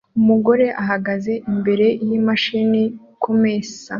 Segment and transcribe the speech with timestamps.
[0.19, 2.83] Umugore uhagaze imbere yimashini
[3.21, 3.79] kumesa